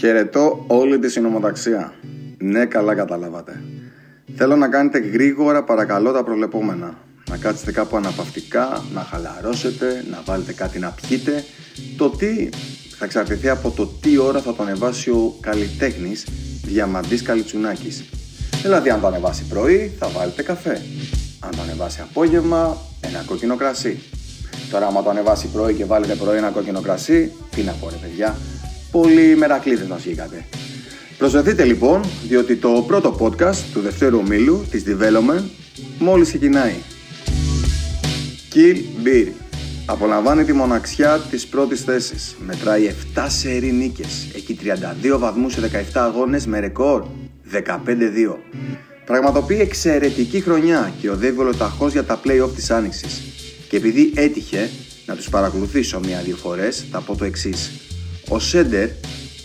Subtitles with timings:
[0.00, 1.92] Χαιρετώ όλη τη συνομοταξία.
[2.38, 3.62] Ναι, καλά καταλάβατε.
[4.36, 6.98] Θέλω να κάνετε γρήγορα παρακαλώ τα προβλεπόμενα.
[7.30, 11.44] Να κάτσετε κάπου αναπαυτικά, να χαλαρώσετε, να βάλετε κάτι να πιείτε.
[11.96, 12.48] Το τι
[12.98, 16.26] θα εξαρτηθεί από το τι ώρα θα το ανεβάσει ο καλλιτέχνης
[16.64, 18.04] Διαμαντής Καλιτσουνάκης.
[18.62, 20.82] Δηλαδή αν το ανεβάσει πρωί θα βάλετε καφέ.
[21.40, 24.02] Αν το ανεβάσει απόγευμα ένα κόκκινο κρασί.
[24.70, 27.96] Τώρα άμα το ανεβάσει πρωί και βάλετε πρωί ένα κόκκινο κρασί, τι να πω ρε
[27.96, 28.36] παιδιά,
[28.90, 30.44] πολύ μερακλείδες μας βγήκατε.
[31.18, 35.42] Προσδεθείτε λοιπόν, διότι το πρώτο podcast του δευτέρου ομίλου της Development
[35.98, 36.74] μόλις ξεκινάει.
[38.54, 39.26] Kill Beer.
[39.86, 42.36] Απολαμβάνει τη μοναξιά της πρώτης θέσης.
[42.46, 44.28] Μετράει 7 σερή νίκες.
[44.34, 47.04] Έχει 32 βαθμούς σε 17 αγώνες με ρεκόρ
[47.52, 48.38] 15-2.
[49.04, 53.22] Πραγματοποιεί εξαιρετική χρονιά και οδεύει ολοταχώς για τα play-off της Άνοιξης.
[53.68, 54.70] Και επειδή έτυχε
[55.06, 57.70] να τους παρακολουθήσω μία-δύο φορές, θα πω το εξής.
[58.32, 58.88] Ο Σέντερ,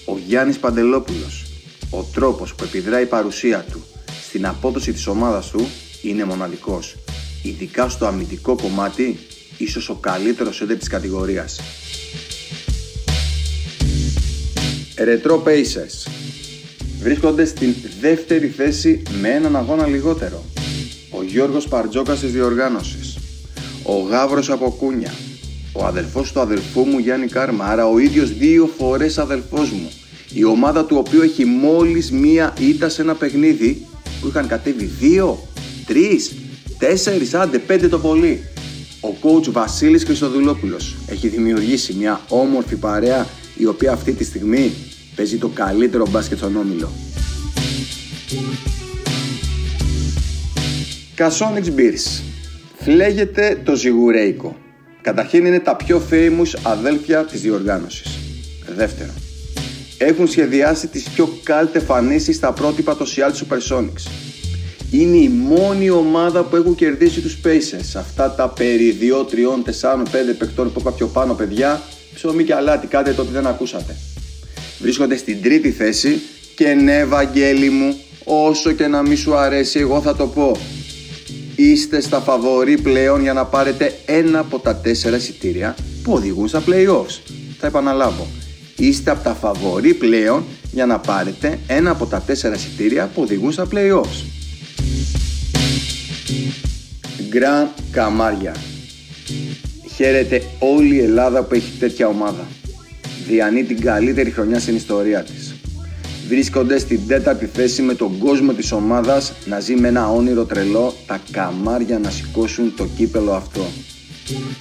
[0.06, 1.46] ο Γιάννης Παντελόπουλος,
[1.90, 3.84] ο τρόπος που επιδράει η παρουσία του
[4.28, 5.68] στην απόδοση της ομάδας του
[6.02, 6.96] είναι μοναδικός.
[7.44, 9.20] Ειδικά στο αμυντικό κομμάτι,
[9.58, 11.60] ίσως ο καλύτερος σέντερ της κατηγορίας.
[14.96, 16.12] Ερετρό Pacers
[17.00, 20.44] βρίσκονται στην δεύτερη θέση με έναν αγώνα λιγότερο.
[21.10, 23.18] Ο Γιώργος Παρτζόκας της διοργάνωσης.
[23.84, 25.14] Ο Γάβρος από Κούνια.
[25.78, 29.90] Ο αδελφός του αδελφού μου Γιάννη Κάρμα, άρα ο ίδιος δύο φορές αδελφός μου.
[30.34, 33.86] Η ομάδα του οποίου έχει μόλις μία ήττα σε ένα παιχνίδι
[34.22, 35.48] που είχαν κατέβει δύο,
[35.86, 36.36] τρεις,
[36.78, 38.44] τέσσερις, άντε πέντε το πολύ.
[39.02, 44.72] Ο coach Βασίλης Χριστοδουλόπουλος έχει δημιουργήσει μια όμορφη παρέα η οποία αυτή τη στιγμή
[45.16, 46.92] παίζει το καλύτερο μπάσκετ στον Όμιλο.
[51.16, 52.22] Κασόνιξ Beers.
[52.80, 54.56] Φλέγεται το ζιγουρέικο.
[55.06, 58.20] Καταρχήν είναι τα πιο famous αδέλφια της διοργάνωσης.
[58.76, 59.14] Δεύτερον,
[59.98, 64.10] έχουν σχεδιάσει τις πιο κάλτε εμφανίσεις στα πρότυπα των Seattle Supersonics.
[64.92, 67.96] Είναι η μόνη ομάδα που έχουν κερδίσει τους Pacers.
[67.96, 71.82] Αυτά τα περί 2, 3, 4, 5 παικτών που είπα πιο πάνω παιδιά,
[72.14, 73.96] ψωμί και αλάτι, κάντε το ότι δεν ακούσατε.
[74.80, 76.22] Βρίσκονται στην τρίτη θέση
[76.56, 80.58] και ναι Βαγγέλη μου, όσο και να μη σου αρέσει εγώ θα το πω.
[81.56, 86.64] Είστε στα φαβορή πλέον για να πάρετε ένα από τα τέσσερα εισιτήρια που οδηγούν στα
[86.68, 87.20] playoffs.
[87.60, 88.28] Θα επαναλάβω.
[88.78, 93.52] Είστε από τα φαβορή πλέον για να πάρετε ένα από τα τέσσερα εισιτήρια που οδηγούν
[93.52, 94.24] στα playoffs.
[97.30, 98.56] Γκραν Καμάρια.
[99.96, 102.48] Χαίρεται όλη η Ελλάδα που έχει τέτοια ομάδα.
[103.28, 105.45] Διανύει την καλύτερη χρονιά στην ιστορία της.
[106.28, 110.94] Βρίσκονται στην τέταρτη θέση με τον κόσμο της ομάδας να ζει με ένα όνειρο τρελό
[111.08, 113.62] τα καμάρια να σηκώσουν το κύπελο αυτό.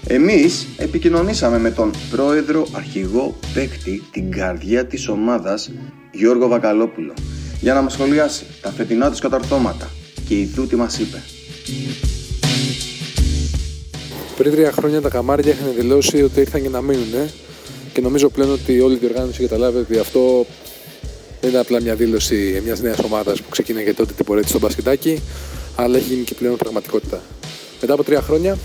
[0.07, 5.71] Εμείς επικοινωνήσαμε με τον πρόεδρο αρχηγό παίκτη την καρδιά της ομάδας
[6.13, 7.13] Γιώργο Βακαλόπουλο
[7.61, 9.91] για να μας σχολιάσει τα φετινά τους καταρθώματα
[10.29, 11.23] και η τι μας είπε.
[14.37, 17.31] Πριν τρία χρόνια τα καμάρια είχαν δηλώσει ότι ήρθαν για να μείνουν
[17.93, 20.47] και νομίζω πλέον ότι όλη η διοργάνωση καταλάβει ότι αυτό
[21.45, 24.59] δεν είναι απλά μια δήλωση μιας νέας ομάδας που ξεκίνησε τότε την πορεία της στο
[24.59, 25.21] μπασκετάκι,
[25.77, 27.21] αλλά έχει γίνει και πλέον πραγματικότητα.
[27.81, 28.59] Μετά από τρία χρόνια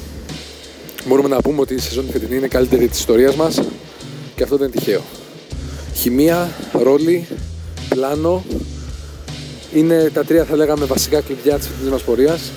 [1.08, 3.62] μπορούμε να πούμε ότι η σεζόν φετινή είναι καλύτερη της ιστορίας μας
[4.36, 5.02] και αυτό δεν είναι τυχαίο.
[5.96, 7.28] Χημεία, ρόλη,
[7.90, 8.44] πλάνο
[9.74, 12.52] είναι τα τρία θα λέγαμε βασικά κλειδιά της φετινής μας πορείας,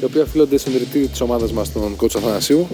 [0.00, 2.68] η οποία οφείλονται στον ιδρυτή της ομάδας μας, τον Κότσο Αθανασίου,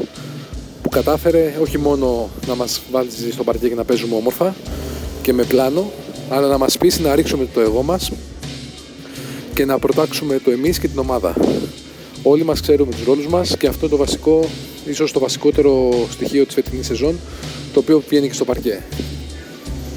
[0.83, 4.55] που κατάφερε όχι μόνο να μας βάλει στο παρκέ και να παίζουμε όμορφα
[5.23, 5.93] και με πλάνο,
[6.29, 8.13] αλλά να μας πείσει να ρίξουμε το εγώ μας
[9.55, 11.35] και να προτάξουμε το εμείς και την ομάδα.
[12.23, 14.45] Όλοι μας ξέρουμε τους ρόλους μας και αυτό το βασικό,
[14.87, 17.19] ίσως το βασικότερο στοιχείο της φετινής σεζόν,
[17.73, 18.83] το οποίο βγαίνει και στο παρκέ.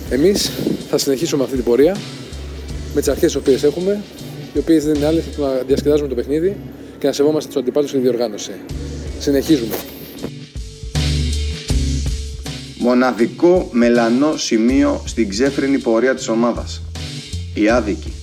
[0.09, 0.51] Εμείς
[0.89, 1.97] θα συνεχίσουμε αυτή την πορεία
[2.93, 4.03] με τις αρχές τις οποίες έχουμε,
[4.53, 6.55] οι οποίες δεν είναι άλλες να διασκεδάζουμε το παιχνίδι
[6.99, 8.51] και να σεβόμαστε τους αντιπάλους στην διοργάνωση.
[9.19, 9.75] Συνεχίζουμε.
[12.87, 16.81] Μοναδικό μελανό σημείο στην ξέφρενη πορεία της ομάδας.
[17.53, 18.13] Η άδικη.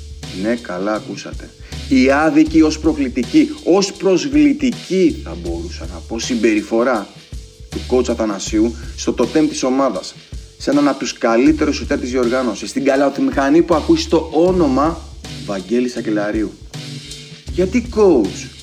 [0.43, 1.51] Ναι, καλά ακούσατε.
[1.89, 7.07] Η άδικη ως προκλητική, ως προσβλητική θα μπορούσα να πω συμπεριφορά
[7.71, 10.15] του κότσα Αθανασίου στο τοτέμ της ομάδας.
[10.59, 12.71] Σε έναν από τους καλύτερους σουτέρ της διοργάνωσης.
[12.71, 15.01] Στην καλαοτιμηχανή που ακούσει το όνομα
[15.47, 16.53] Βαγγέλης Σακελαρίου.
[17.53, 18.54] Γιατί coach,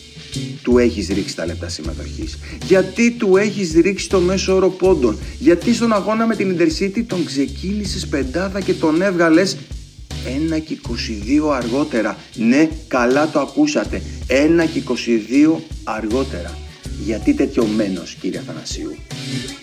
[0.62, 2.38] του έχεις ρίξει τα λεπτά συμμετοχής.
[2.66, 5.20] Γιατί του έχεις ρίξει το μέσο όρο πόντων.
[5.40, 9.58] Γιατί στον αγώνα με την Intercity τον ξεκίνησες πεντάδα και τον έβγαλες
[10.56, 10.78] 1 και
[11.48, 12.18] 22 αργότερα.
[12.36, 14.02] Ναι, καλά το ακούσατε.
[14.28, 16.58] 1 και 22 αργότερα.
[17.04, 18.96] Γιατί τέτοιο μένος, κύριε Αθανασίου.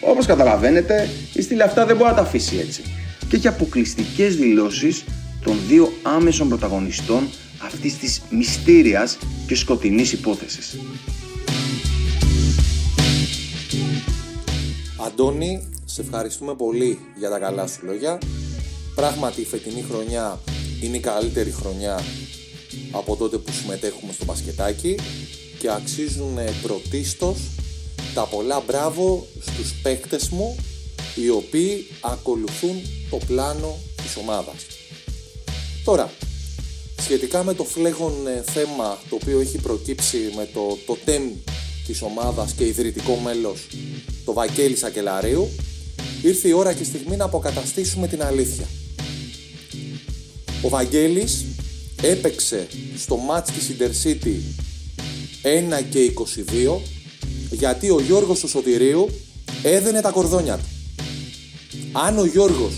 [0.00, 2.82] Όπως καταλαβαίνετε, η στήλη αυτά δεν μπορεί να τα αφήσει έτσι.
[3.28, 5.04] και έχει αποκλειστικές δηλώσεις
[5.44, 10.76] των δύο άμεσων πρωταγωνιστών αυτής της μυστήριας και σκοτεινής υπόθεσης.
[15.06, 18.18] Αντώνη, σε ευχαριστούμε πολύ για τα καλά σου λόγια.
[18.94, 20.40] Πράγματι η φετινή χρονιά
[20.82, 22.00] είναι η καλύτερη χρονιά
[22.90, 24.98] από τότε που συμμετέχουμε στο μπασκετάκι
[25.58, 27.38] και αξίζουν πρωτίστως
[28.14, 30.56] τα πολλά μπράβο στους παίκτες μου
[31.14, 34.66] οι οποίοι ακολουθούν το πλάνο της ομάδας.
[35.84, 36.10] Τώρα,
[37.08, 41.22] σχετικά με το φλέγον ε, θέμα το οποίο έχει προκύψει με το, το τέμ
[41.86, 43.66] της ομάδας και ιδρυτικό μέλος
[44.24, 45.48] το Βαγγέλης Σακελαρίου
[46.22, 48.66] ήρθε η ώρα και στιγμή να αποκαταστήσουμε την αλήθεια.
[50.62, 51.44] Ο Βαγγέλης
[52.02, 52.66] έπαιξε
[52.96, 54.36] στο μάτς της Intercity
[55.80, 56.12] 1 και
[56.68, 56.80] 22
[57.50, 59.08] γιατί ο Γιώργος του Σωτηρίου
[59.62, 60.68] έδαινε τα κορδόνια του.
[61.92, 62.74] Αν ο Γιώργος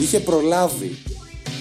[0.00, 0.96] είχε προλάβει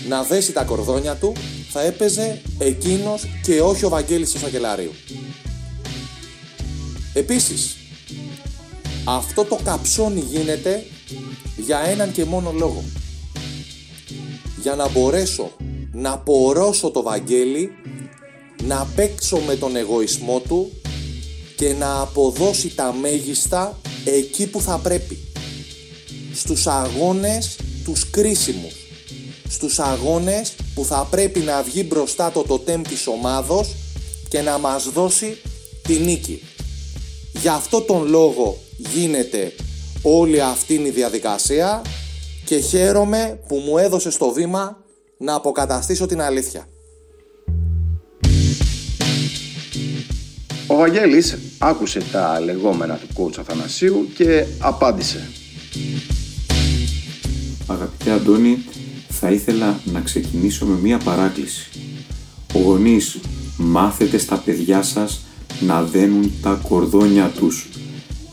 [0.08, 1.34] να δέσει τα κορδόνια του
[1.70, 4.92] θα έπαιζε εκείνος και όχι ο Βαγγέλης του Σακελαρίου.
[7.14, 7.76] Επίσης,
[9.04, 10.86] αυτό το καψόνι γίνεται
[11.58, 12.84] για έναν και μόνο λόγο.
[14.62, 15.52] Για να μπορέσω
[15.92, 17.72] να πορώσω το Βαγγέλη,
[18.64, 20.72] να παίξω με τον εγωισμό του
[21.56, 25.18] και να αποδώσει τα μέγιστα εκεί που θα πρέπει.
[26.34, 28.85] Στους αγώνες τους κρίσιμους.
[29.50, 33.76] Στους αγώνες που θα πρέπει να βγει μπροστά το τοτέμ της ομάδος
[34.30, 35.38] και να μας δώσει
[35.82, 36.42] τη νίκη.
[37.42, 39.54] Γι' αυτό τον λόγο γίνεται
[40.02, 41.82] όλη αυτή η διαδικασία
[42.46, 44.84] και χαίρομαι που μου έδωσε στο βήμα
[45.18, 46.68] να αποκαταστήσω την αλήθεια.
[50.68, 55.30] Ο Βαγγέλης άκουσε τα λεγόμενα του coach Αθανασίου και απάντησε.
[57.68, 58.66] Αγαπητέ Αντώνη,
[59.20, 61.70] θα ήθελα να ξεκινήσω με μία παράκληση.
[62.54, 63.20] Ο γονείς,
[63.58, 65.26] μάθετε στα παιδιά σας
[65.60, 67.68] να δένουν τα κορδόνια τους.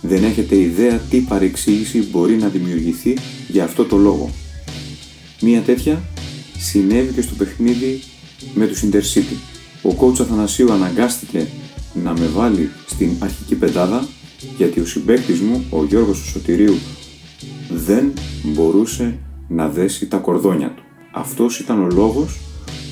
[0.00, 3.16] Δεν έχετε ιδέα τι παρεξήγηση μπορεί να δημιουργηθεί
[3.48, 4.30] για αυτό το λόγο.
[5.40, 6.02] Μία τέτοια
[6.58, 8.02] συνέβη και στο παιχνίδι
[8.54, 9.36] με τους Intercity.
[9.82, 11.46] Ο coach Αθανασίου αναγκάστηκε
[11.94, 14.06] να με βάλει στην αρχική πεντάδα
[14.56, 16.78] γιατί ο συμπέκτης μου, ο Γιώργος του Σωτηρίου,
[17.70, 18.12] δεν
[18.42, 20.82] μπορούσε να δέσει τα κορδόνια του.
[21.12, 22.38] Αυτός ήταν ο λόγος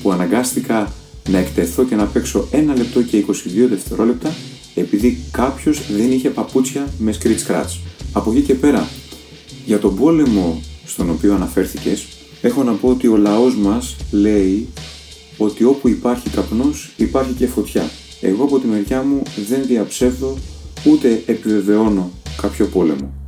[0.01, 0.91] που αναγκάστηκα
[1.29, 3.31] να εκτεθώ και να παίξω ένα λεπτό και 22
[3.69, 4.29] δευτερόλεπτα
[4.75, 7.79] επειδή κάποιος δεν είχε παπούτσια με scratch scratch.
[8.13, 8.87] Από εκεί και πέρα,
[9.65, 12.07] για τον πόλεμο στον οποίο αναφέρθηκες,
[12.41, 14.67] έχω να πω ότι ο λαός μας λέει
[15.37, 17.89] ότι όπου υπάρχει καπνός υπάρχει και φωτιά.
[18.21, 20.37] Εγώ από τη μεριά μου δεν διαψεύδω
[20.85, 22.11] ούτε επιβεβαιώνω
[22.41, 23.20] κάποιο πόλεμο.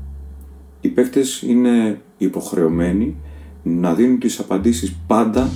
[0.84, 3.16] Οι παίκτες είναι υποχρεωμένοι
[3.64, 5.50] να δίνουν τις απαντήσεις πάντα,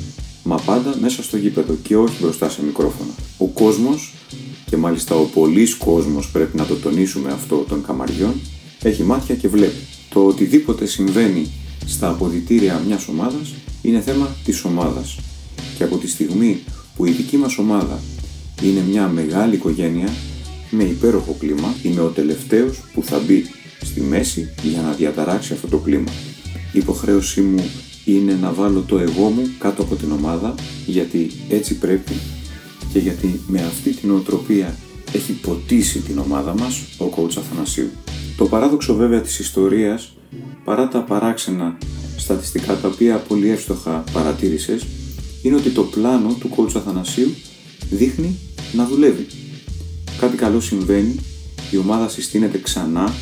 [0.44, 3.12] μα πάντα μέσα στο γήπεδο και όχι μπροστά σε μικρόφωνα.
[3.38, 4.14] Ο κόσμος,
[4.66, 8.34] και μάλιστα ο πολλής κόσμος πρέπει να το τονίσουμε αυτό των καμαριών,
[8.82, 9.82] έχει μάτια και βλέπει.
[10.10, 11.52] Το οτιδήποτε συμβαίνει
[11.86, 15.20] στα αποδητήρια μιας ομάδας είναι θέμα της ομάδας.
[15.78, 16.60] Και από τη στιγμή
[16.96, 18.00] που η δική μας ομάδα
[18.64, 20.10] είναι μια μεγάλη οικογένεια
[20.70, 23.44] με υπέροχο κλίμα, είμαι ο τελευταίος που θα μπει
[23.82, 26.12] στη μέση για να διαταράξει αυτό το κλίμα.
[26.72, 27.64] Η υποχρέωσή μου
[28.06, 32.14] είναι να βάλω το εγώ μου κάτω από την ομάδα γιατί έτσι πρέπει
[32.94, 34.76] και γιατί με αυτή την οτροπία
[35.14, 37.90] έχει ποτίσει την ομάδα μας ο coach Αθανασίου.
[38.38, 40.12] Το παράδοξο βέβαια της ιστορίας
[40.64, 41.78] παρά τα παράξενα
[42.18, 44.86] στατιστικά τα οποία πολύ εύστοχα παρατήρησες
[45.42, 47.36] είναι ότι το πλάνο του coach Αθανασίου
[47.90, 48.36] δείχνει
[48.74, 49.28] να δουλεύει.
[50.20, 51.16] Κάτι καλό συμβαίνει,
[51.72, 53.14] η ομάδα συστήνεται ξανά,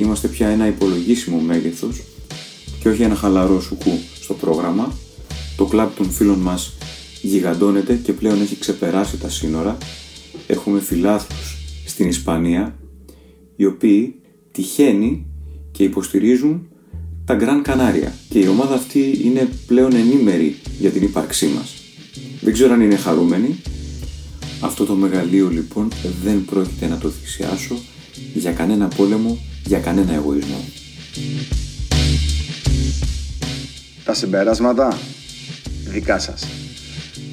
[0.00, 2.02] είμαστε πια ένα υπολογίσιμο μέγεθος
[2.80, 4.92] και όχι ένα χαλαρό σουκού στο πρόγραμμα.
[5.56, 6.72] Το κλαμπ των φίλων μας
[7.22, 9.78] γιγαντώνεται και πλέον έχει ξεπεράσει τα σύνορα.
[10.46, 12.78] Έχουμε φιλάθλους στην Ισπανία,
[13.56, 14.14] οι οποίοι
[14.52, 15.26] τυχαίνει
[15.70, 16.68] και υποστηρίζουν
[17.24, 21.74] τα Γκραν Κανάρια και η ομάδα αυτή είναι πλέον ενήμερη για την ύπαρξή μας.
[22.40, 23.56] Δεν ξέρω αν είναι χαρούμενοι.
[24.60, 25.88] Αυτό το μεγαλείο λοιπόν
[26.24, 27.76] δεν πρόκειται να το θυσιάσω
[28.34, 30.64] για κανένα πόλεμο, για κανένα εγωισμό.
[34.04, 34.98] Τα συμπεράσματα
[35.88, 36.46] δικά σας.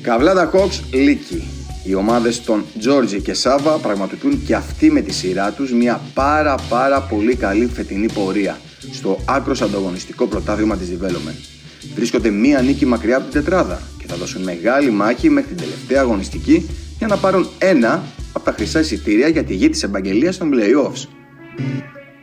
[0.01, 1.43] Καβλάτα Κόξ Λίκη.
[1.83, 6.55] Οι ομάδες των Τζόρτζι και Σάβα πραγματοποιούν και αυτοί με τη σειρά τους μια πάρα
[6.69, 8.57] πάρα πολύ καλή φετινή πορεία
[8.91, 11.39] στο άκρος ανταγωνιστικό πρωτάθλημα της Development.
[11.95, 16.01] Βρίσκονται μία νίκη μακριά από την τετράδα και θα δώσουν μεγάλη μάχη μέχρι την τελευταία
[16.01, 18.03] αγωνιστική για να πάρουν ένα
[18.33, 21.07] από τα χρυσά εισιτήρια για τη γη της επαγγελίας των Playoffs.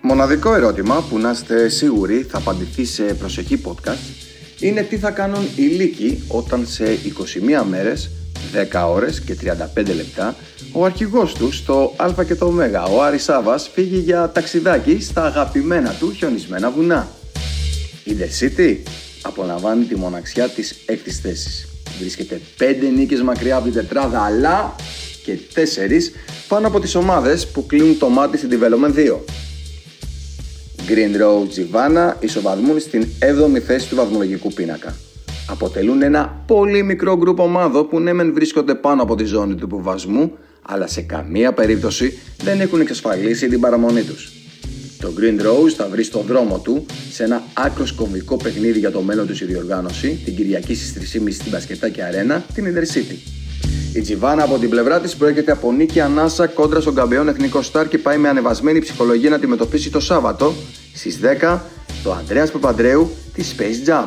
[0.06, 4.24] Μοναδικό ερώτημα που να είστε σίγουροι θα απαντηθεί σε προσεχή podcast
[4.60, 6.84] είναι τι θα κάνουν οι λύκοι όταν σε
[7.62, 8.10] 21 μέρες,
[8.72, 9.36] 10 ώρες και
[9.74, 10.34] 35 λεπτά
[10.72, 15.24] ο αρχηγός τους στο Α και το Ω, ο Άρης Σάβας, φύγει για ταξιδάκι στα
[15.24, 17.08] αγαπημένα του χιονισμένα βουνά.
[18.04, 18.76] Η The City
[19.22, 21.68] απολαμβάνει τη μοναξιά της έκτης θέσης.
[21.98, 22.62] Βρίσκεται 5
[22.94, 24.74] νίκες μακριά από την τετράδα αλλά
[25.24, 26.12] και 4
[26.48, 29.43] πάνω από τις ομάδες που κλείνουν το μάτι στην Development 2.
[30.88, 34.94] Green Road Givanna ισοβαθμούν στην 7η θέση του βαθμολογικού πίνακα.
[35.48, 39.64] Αποτελούν ένα πολύ μικρό γκρουπ ομάδο που ναι μεν βρίσκονται πάνω από τη ζώνη του
[39.64, 44.32] υποβασμού, αλλά σε καμία περίπτωση δεν έχουν εξασφαλίσει την παραμονή τους.
[45.00, 49.00] Το Green Rose θα βρει στο δρόμο του σε ένα άκρος κομβικό παιχνίδι για το
[49.00, 53.43] μέλλον τους η διοργάνωση την Κυριακή στις 3.30 στην Πασκετάκη Αρένα, την Intercity.
[53.94, 57.88] Η Τζιβάνα από την πλευρά της προέρχεται από νίκη ανάσα κόντρα στον καμπιόν εθνικό Σταρ
[57.88, 60.52] και πάει με ανεβασμένη ψυχολογία να αντιμετωπίσει το Σάββατο
[60.94, 61.58] στις 10
[62.02, 64.04] το Ανδρέας Παπαντρέου της Space Jam.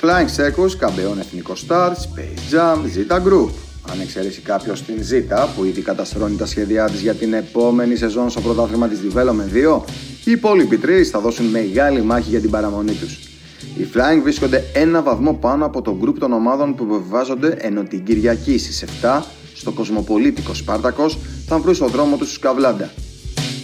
[0.00, 3.50] Flying Circus, καμπιόν εθνικό Star, Space Jam, Zeta Group.
[3.92, 8.30] Αν εξαιρέσει κάποιος την Zeta που ήδη καταστρώνει τα σχέδιά της για την επόμενη σεζόν
[8.30, 9.80] στο πρωτάθλημα της Development 2,
[10.24, 13.31] οι υπόλοιποι τρεις θα δώσουν μεγάλη μάχη για την παραμονή τους.
[13.76, 18.04] Οι Flying βρίσκονται ένα βαθμό πάνω από το γκρουπ των ομάδων που επιβεβάζονται ενώ την
[18.04, 19.22] Κυριακή στις 7
[19.54, 22.90] στο κοσμοπολίτικο Σπάρτακος θα βρουν στο δρόμο τους στους Καβλάντα.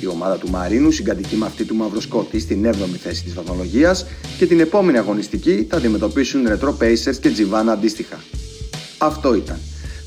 [0.00, 4.06] Η ομάδα του Μαρίνου συγκατοικεί με αυτή του Μαυροσκότη στην 7η θέση της βαθμολογίας
[4.38, 8.16] και την επόμενη αγωνιστική θα αντιμετωπίσουν Retro Pacers και Τζιβάνα αντίστοιχα.
[8.98, 9.58] Αυτό ήταν.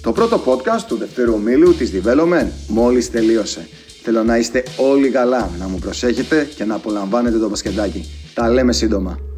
[0.02, 3.68] Το πρώτο podcast του δευτέρου ομίλου της Development μόλις τελείωσε.
[4.04, 8.10] Θέλω να είστε όλοι καλά, να μου προσέχετε και να απολαμβάνετε το μπασκετάκι.
[8.34, 9.31] Τα λέμε σύντομα.